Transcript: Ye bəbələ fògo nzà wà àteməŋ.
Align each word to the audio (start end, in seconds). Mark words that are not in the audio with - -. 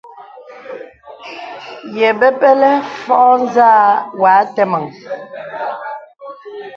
Ye 1.95 2.09
bəbələ 2.19 2.71
fògo 3.03 3.33
nzà 3.43 3.69
wà 4.21 4.31
àteməŋ. 4.41 4.85